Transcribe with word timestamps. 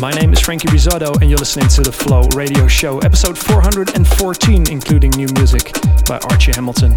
My 0.00 0.12
name 0.12 0.32
is 0.32 0.40
Franky 0.40 0.66
Rizardo, 0.68 1.12
and 1.20 1.28
you're 1.28 1.38
listening 1.38 1.68
to 1.68 1.82
the 1.82 1.92
Flow 1.92 2.22
Radio 2.34 2.66
Show, 2.66 3.00
episode 3.00 3.36
414, 3.36 4.70
including 4.70 5.10
new 5.10 5.26
music 5.34 5.74
by 6.08 6.18
Archie 6.30 6.52
Hamilton, 6.52 6.96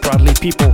Proudly 0.00 0.34
People, 0.40 0.72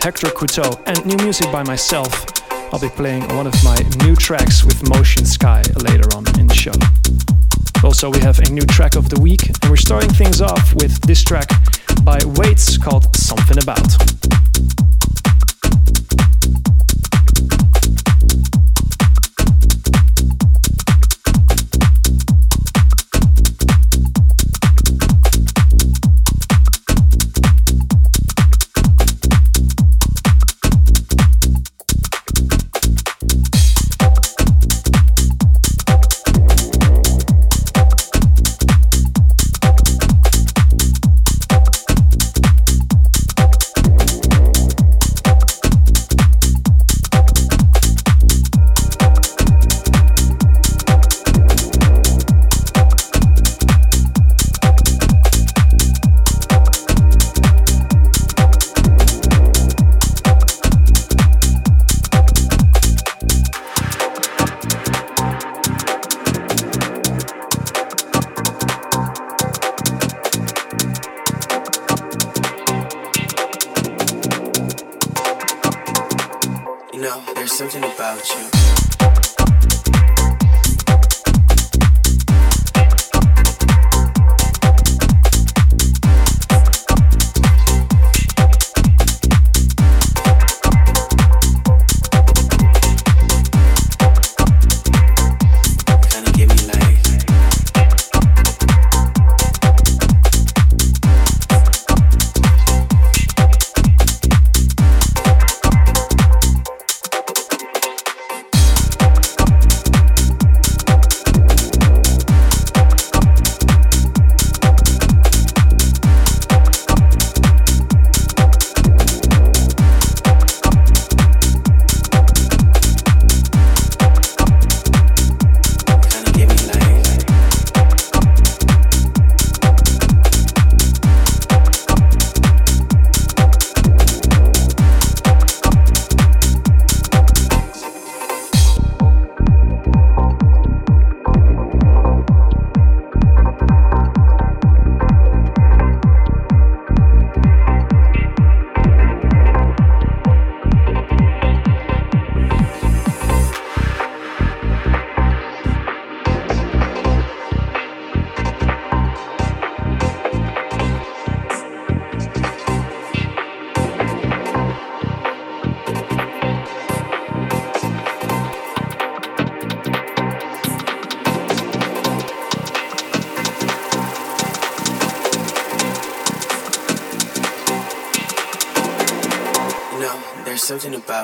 Hector 0.00 0.26
Couto, 0.34 0.82
and 0.86 1.06
new 1.06 1.16
music 1.22 1.52
by 1.52 1.62
myself. 1.62 2.26
I'll 2.72 2.80
be 2.80 2.88
playing 2.88 3.28
one 3.36 3.46
of 3.46 3.54
my 3.62 3.76
new 4.02 4.16
tracks 4.16 4.64
with 4.64 4.88
Motion 4.88 5.24
Sky 5.24 5.62
later 5.84 6.08
on 6.16 6.26
in 6.40 6.48
the 6.48 6.54
show. 6.54 6.74
Also, 7.86 8.10
we 8.10 8.18
have 8.18 8.40
a 8.40 8.50
new 8.50 8.66
track 8.66 8.96
of 8.96 9.08
the 9.08 9.20
week, 9.20 9.46
and 9.46 9.70
we're 9.70 9.76
starting 9.76 10.12
things 10.12 10.40
off 10.40 10.74
with 10.74 11.00
this 11.02 11.22
track 11.22 11.48
by 12.02 12.18
Waits 12.24 12.76
called 12.76 13.14
Something 13.14 13.62
About. 13.62 14.43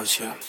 Yeah. 0.00 0.32
you. 0.34 0.39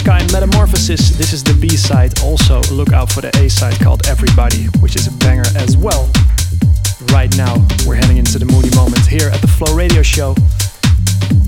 Sky 0.00 0.26
Metamorphosis. 0.32 1.10
This 1.10 1.34
is 1.34 1.44
the 1.44 1.52
B 1.52 1.68
side. 1.76 2.18
Also, 2.22 2.62
look 2.72 2.90
out 2.94 3.12
for 3.12 3.20
the 3.20 3.28
A 3.36 3.50
side 3.50 3.78
called 3.80 4.06
Everybody, 4.08 4.64
which 4.80 4.96
is 4.96 5.06
a 5.06 5.12
banger 5.18 5.44
as 5.56 5.76
well. 5.76 6.10
Right 7.12 7.28
now, 7.36 7.54
we're 7.86 7.96
heading 7.96 8.16
into 8.16 8.38
the 8.38 8.46
moody 8.46 8.74
moment 8.74 9.04
here 9.04 9.28
at 9.28 9.42
the 9.42 9.46
Flow 9.46 9.76
Radio 9.76 10.00
Show. 10.00 10.34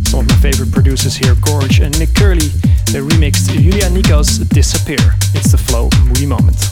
Some 0.05 0.21
of 0.21 0.29
my 0.29 0.37
favorite 0.37 0.71
producers 0.71 1.17
here, 1.17 1.35
Gorge 1.41 1.81
and 1.81 1.99
Nick 1.99 2.15
Curly, 2.15 2.53
they 2.93 3.01
remixed 3.01 3.49
Julia 3.57 3.89
Nikos' 3.89 4.47
Disappear. 4.51 5.01
It's 5.33 5.51
the 5.53 5.57
Flow 5.57 5.89
Moody 6.05 6.27
Moment. 6.27 6.72